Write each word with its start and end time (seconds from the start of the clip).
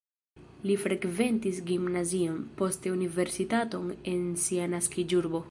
Li 0.69 0.77
frekventis 0.83 1.59
gimnazion, 1.67 2.41
poste 2.63 2.95
universitaton 2.97 3.95
en 4.15 4.27
sia 4.47 4.69
naskiĝurbo. 4.77 5.37